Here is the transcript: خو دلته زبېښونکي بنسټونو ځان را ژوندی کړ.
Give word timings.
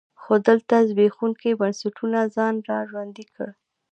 خو 0.21 0.33
دلته 0.47 0.75
زبېښونکي 0.89 1.49
بنسټونو 1.59 2.19
ځان 2.35 2.55
را 2.69 2.79
ژوندی 2.89 3.25
کړ. 3.33 3.49